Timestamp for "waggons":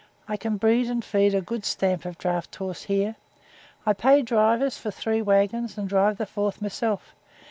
5.21-5.77